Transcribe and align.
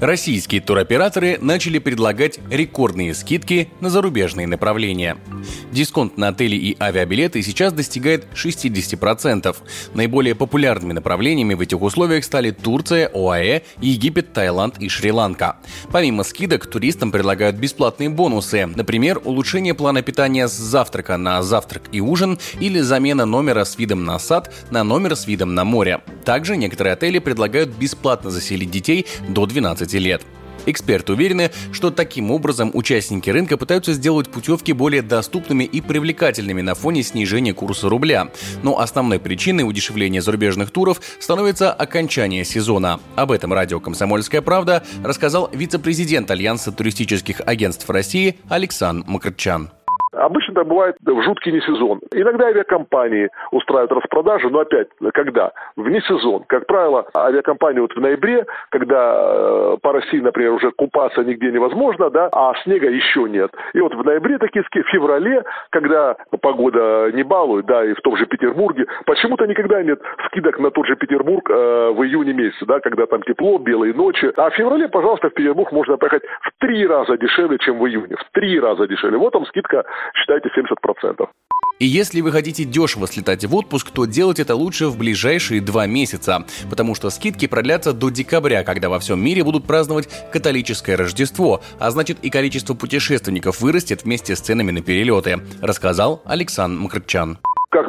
Российские 0.00 0.60
туроператоры 0.60 1.38
начали 1.40 1.78
предлагать 1.78 2.38
рекордные 2.50 3.14
скидки 3.14 3.70
на 3.80 3.88
зарубежные 3.88 4.46
направления. 4.46 5.16
Дисконт 5.72 6.18
на 6.18 6.28
отели 6.28 6.54
и 6.54 6.76
авиабилеты 6.78 7.40
сейчас 7.42 7.72
достигает 7.72 8.26
60%. 8.34 9.56
Наиболее 9.94 10.34
популярными 10.34 10.92
направлениями 10.92 11.54
в 11.54 11.62
этих 11.62 11.80
условиях 11.80 12.24
стали 12.24 12.50
Турция, 12.50 13.10
ОАЭ, 13.14 13.62
Египет, 13.80 14.34
Таиланд 14.34 14.78
и 14.78 14.88
Шри-Ланка. 14.90 15.56
Помимо 15.90 16.24
скидок, 16.24 16.66
туристам 16.66 17.10
предлагают 17.10 17.56
бесплатные 17.56 18.10
бонусы. 18.10 18.66
Например, 18.66 19.18
улучшение 19.24 19.72
плана 19.72 20.02
питания 20.02 20.46
с 20.46 20.52
завтрака 20.52 21.16
на 21.16 21.42
завтрак 21.42 21.84
и 21.92 22.02
ужин 22.02 22.38
или 22.60 22.80
замена 22.80 23.24
номера 23.24 23.64
с 23.64 23.78
видом 23.78 24.04
на 24.04 24.18
сад 24.18 24.52
на 24.70 24.84
номер 24.84 25.16
с 25.16 25.26
видом 25.26 25.54
на 25.54 25.64
море. 25.64 26.00
Также 26.26 26.56
некоторые 26.56 26.94
отели 26.94 27.18
предлагают 27.18 27.70
бесплатно 27.70 28.30
заселить 28.30 28.70
детей 28.70 29.06
до 29.28 29.46
12 29.46 29.85
15 29.86 30.00
лет. 30.00 30.22
Эксперты 30.68 31.12
уверены, 31.12 31.52
что 31.70 31.90
таким 31.92 32.32
образом 32.32 32.72
участники 32.74 33.30
рынка 33.30 33.56
пытаются 33.56 33.92
сделать 33.92 34.28
путевки 34.28 34.72
более 34.72 35.00
доступными 35.00 35.62
и 35.62 35.80
привлекательными 35.80 36.60
на 36.60 36.74
фоне 36.74 37.04
снижения 37.04 37.54
курса 37.54 37.88
рубля. 37.88 38.28
Но 38.64 38.80
основной 38.80 39.20
причиной 39.20 39.62
удешевления 39.62 40.20
зарубежных 40.20 40.72
туров 40.72 41.00
становится 41.20 41.72
окончание 41.72 42.44
сезона. 42.44 42.98
Об 43.14 43.30
этом 43.30 43.52
радио 43.52 43.78
«Комсомольская 43.78 44.42
правда» 44.42 44.82
рассказал 45.04 45.48
вице-президент 45.52 46.30
Альянса 46.32 46.72
туристических 46.72 47.42
агентств 47.46 47.88
России 47.88 48.38
Александр 48.48 49.08
Макарчан. 49.08 49.70
Обычно 50.12 50.45
это 50.56 50.64
бывает 50.64 50.96
в 51.04 51.22
жуткий 51.22 51.52
несезон. 51.52 52.00
Иногда 52.12 52.46
авиакомпании 52.46 53.28
устраивают 53.50 53.92
распродажи, 53.92 54.48
но 54.48 54.60
опять, 54.60 54.88
когда? 55.12 55.52
В 55.76 55.88
несезон. 55.88 56.44
Как 56.48 56.66
правило, 56.66 57.06
авиакомпании 57.14 57.80
вот 57.80 57.94
в 57.94 58.00
ноябре, 58.00 58.46
когда 58.70 59.14
э, 59.14 59.76
по 59.82 59.92
России, 59.92 60.18
например, 60.18 60.52
уже 60.52 60.70
купаться 60.70 61.22
нигде 61.22 61.52
невозможно, 61.52 62.10
да, 62.10 62.28
а 62.32 62.54
снега 62.62 62.88
еще 62.88 63.28
нет. 63.28 63.50
И 63.74 63.80
вот 63.80 63.94
в 63.94 64.02
ноябре 64.04 64.38
такие 64.38 64.64
ски, 64.64 64.82
в 64.82 64.88
феврале, 64.88 65.44
когда 65.70 66.16
погода 66.40 67.10
не 67.12 67.22
балует, 67.22 67.66
да, 67.66 67.84
и 67.84 67.92
в 67.92 68.00
том 68.00 68.16
же 68.16 68.26
Петербурге, 68.26 68.86
почему-то 69.04 69.46
никогда 69.46 69.82
нет 69.82 70.00
скидок 70.26 70.58
на 70.58 70.70
тот 70.70 70.86
же 70.86 70.96
Петербург 70.96 71.48
э, 71.50 71.90
в 71.90 72.02
июне 72.02 72.32
месяце, 72.32 72.64
да, 72.64 72.80
когда 72.80 73.06
там 73.06 73.22
тепло, 73.22 73.58
белые 73.58 73.92
ночи. 73.92 74.32
А 74.36 74.50
в 74.50 74.54
феврале, 74.54 74.88
пожалуйста, 74.88 75.28
в 75.28 75.34
Петербург 75.34 75.70
можно 75.72 75.96
поехать 75.98 76.22
в 76.40 76.50
три 76.60 76.86
раза 76.86 77.18
дешевле, 77.18 77.58
чем 77.58 77.78
в 77.78 77.86
июне. 77.86 78.16
В 78.16 78.32
три 78.32 78.58
раза 78.58 78.86
дешевле. 78.86 79.18
Вот 79.18 79.32
там 79.32 79.44
скидка 79.46 79.84
считайте 80.14 80.45
70%. 80.48 81.28
И 81.78 81.84
если 81.84 82.22
вы 82.22 82.32
хотите 82.32 82.64
дешево 82.64 83.06
слетать 83.06 83.44
в 83.44 83.54
отпуск, 83.54 83.90
то 83.90 84.06
делать 84.06 84.40
это 84.40 84.54
лучше 84.54 84.86
в 84.86 84.96
ближайшие 84.96 85.60
два 85.60 85.86
месяца, 85.86 86.46
потому 86.70 86.94
что 86.94 87.10
скидки 87.10 87.46
продлятся 87.46 87.92
до 87.92 88.08
декабря, 88.08 88.64
когда 88.64 88.88
во 88.88 88.98
всем 88.98 89.22
мире 89.22 89.44
будут 89.44 89.66
праздновать 89.66 90.08
католическое 90.32 90.96
Рождество, 90.96 91.60
а 91.78 91.90
значит 91.90 92.18
и 92.22 92.30
количество 92.30 92.72
путешественников 92.72 93.60
вырастет 93.60 94.04
вместе 94.04 94.36
с 94.36 94.40
ценами 94.40 94.70
на 94.70 94.80
перелеты, 94.80 95.40
рассказал 95.60 96.22
Александр 96.24 96.80
Мкртчан. 96.80 97.38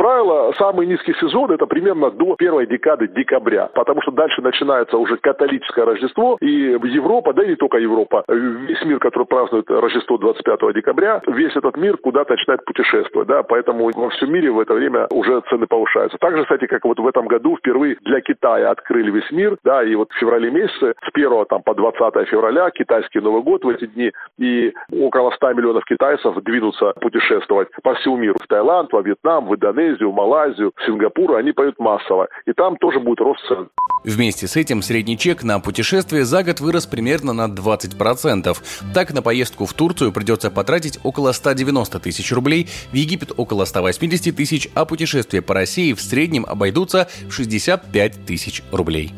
Правило, 0.00 0.50
самый 0.56 0.86
низкий 0.86 1.12
сезон 1.20 1.50
это 1.50 1.66
примерно 1.66 2.10
до 2.10 2.34
первой 2.36 2.66
декады 2.66 3.06
декабря, 3.06 3.68
потому 3.74 4.00
что 4.00 4.10
дальше 4.12 4.40
начинается 4.40 4.96
уже 4.96 5.18
католическое 5.18 5.84
Рождество, 5.84 6.38
и 6.40 6.46
Европа, 6.46 7.34
да 7.34 7.44
и 7.44 7.48
не 7.48 7.56
только 7.56 7.76
Европа, 7.76 8.24
весь 8.26 8.82
мир, 8.86 8.98
который 8.98 9.26
празднует 9.26 9.68
Рождество 9.68 10.16
25 10.16 10.72
декабря, 10.74 11.20
весь 11.26 11.54
этот 11.54 11.76
мир 11.76 11.98
куда-то 11.98 12.32
начинает 12.32 12.64
путешествовать, 12.64 13.28
да, 13.28 13.42
поэтому 13.42 13.90
во 13.94 14.08
всем 14.08 14.32
мире 14.32 14.50
в 14.50 14.58
это 14.60 14.72
время 14.72 15.06
уже 15.10 15.42
цены 15.50 15.66
повышаются. 15.66 16.16
Также, 16.16 16.44
кстати, 16.44 16.66
как 16.66 16.82
вот 16.86 16.98
в 16.98 17.06
этом 17.06 17.26
году 17.26 17.58
впервые 17.58 17.98
для 18.00 18.22
Китая 18.22 18.70
открыли 18.70 19.10
весь 19.10 19.30
мир, 19.30 19.58
да, 19.64 19.84
и 19.84 19.94
вот 19.96 20.10
в 20.12 20.18
феврале 20.18 20.50
месяце 20.50 20.94
с 21.02 21.10
1 21.12 21.44
там, 21.44 21.62
по 21.62 21.74
20 21.74 22.26
февраля 22.26 22.70
китайский 22.70 23.20
Новый 23.20 23.42
год 23.42 23.64
в 23.64 23.68
эти 23.68 23.84
дни, 23.84 24.12
и 24.38 24.72
около 24.90 25.30
100 25.32 25.52
миллионов 25.52 25.84
китайцев 25.84 26.34
двинутся 26.42 26.94
путешествовать 27.02 27.68
по 27.82 27.92
всему 27.96 28.16
миру, 28.16 28.36
в 28.42 28.46
Таиланд, 28.46 28.90
во 28.94 29.02
Вьетнам, 29.02 29.44
в 29.44 29.54
Индонезию, 29.90 30.12
Малайзию, 30.12 30.72
Сингапур, 30.86 31.36
они 31.36 31.52
поют 31.52 31.78
массово. 31.78 32.28
И 32.46 32.52
там 32.52 32.76
тоже 32.76 33.00
будет 33.00 33.20
рост 33.20 33.40
цен. 33.48 33.68
Вместе 34.04 34.46
с 34.46 34.56
этим 34.56 34.82
средний 34.82 35.18
чек 35.18 35.42
на 35.42 35.60
путешествие 35.60 36.24
за 36.24 36.42
год 36.42 36.60
вырос 36.60 36.86
примерно 36.86 37.32
на 37.32 37.48
20%. 37.48 38.56
Так, 38.94 39.12
на 39.12 39.22
поездку 39.22 39.66
в 39.66 39.72
Турцию 39.74 40.12
придется 40.12 40.50
потратить 40.50 40.98
около 41.02 41.32
190 41.32 41.98
тысяч 42.00 42.32
рублей, 42.32 42.68
в 42.92 42.94
Египет 42.94 43.32
около 43.36 43.64
180 43.64 44.34
тысяч, 44.34 44.68
а 44.74 44.84
путешествия 44.84 45.42
по 45.42 45.54
России 45.54 45.92
в 45.92 46.00
среднем 46.00 46.46
обойдутся 46.46 47.08
в 47.28 47.32
65 47.32 48.26
тысяч 48.26 48.62
рублей. 48.72 49.12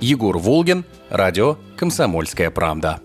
Егор 0.00 0.38
Волгин, 0.38 0.84
радио 1.10 1.56
«Комсомольская 1.76 2.50
правда». 2.50 3.00